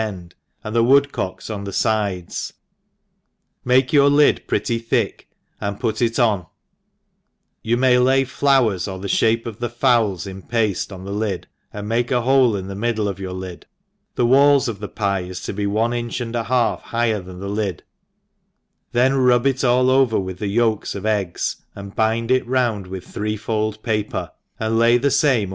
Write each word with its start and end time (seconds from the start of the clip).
end, 0.01 0.33
and 0.63 0.75
the 0.75 0.83
woodcocks 0.83 1.47
on 1.47 1.63
the 1.63 1.71
fides, 1.71 2.53
.m^ake 3.63 3.91
your 3.93 4.09
lid 4.09 4.41
pretty 4.47 4.79
thick 4.79 5.27
and 5.59 5.79
put 5.79 6.01
it 6.01 6.17
on; 6.17 6.47
you 7.61 7.77
may 7.77 7.99
lay 7.99 8.23
flowers, 8.23 8.87
or 8.87 8.97
the 8.97 9.07
fhape 9.07 9.45
of 9.45 9.59
the 9.59 9.69
fowls 9.69 10.25
in 10.25 10.41
pafle, 10.41 10.91
on 10.91 11.05
the 11.05 11.11
lid, 11.13 11.45
and 11.71 11.87
make 11.87 12.09
a 12.09 12.23
hole 12.23 12.55
in 12.55 12.65
the 12.65 12.73
mid 12.73 12.95
dle 12.95 13.07
of 13.07 13.19
your 13.19 13.31
lid; 13.31 13.67
the 14.15 14.25
walls 14.25 14.67
of 14.67 14.79
the 14.79 14.89
pye 14.89 15.21
are 15.29 15.35
to 15.35 15.53
be 15.53 15.67
one 15.67 15.93
inch 15.93 16.19
and 16.19 16.35
a 16.35 16.45
half 16.45 16.81
higher 16.81 17.21
than 17.21 17.39
the 17.39 17.47
lid, 17.47 17.83
then 18.93 19.13
rub 19.13 19.45
it 19.45 19.63
all 19.63 19.91
over 19.91 20.19
with 20.19 20.39
the 20.39 20.47
yolks 20.47 20.95
of 20.95 21.05
eggs, 21.05 21.57
and 21.75 21.95
bind 21.95 22.31
it 22.31 22.47
round 22.47 22.87
with, 22.87 23.05
three 23.05 23.37
fold 23.37 23.83
paper, 23.83 24.31
and 24.59 24.79
lay 24.79 24.97
the 24.97 24.99
fame 24.99 24.99
I 24.99 24.99
over 24.99 24.99
/ 24.99 24.99
v 24.99 25.03
ENGLISH 25.03 25.13
HOUSE 25.13 25.33
KEEPER. 25.33 25.49